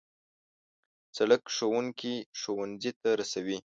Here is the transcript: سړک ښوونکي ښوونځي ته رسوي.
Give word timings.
سړک 1.17 1.43
ښوونکي 1.55 2.15
ښوونځي 2.39 2.91
ته 3.01 3.09
رسوي. 3.19 3.57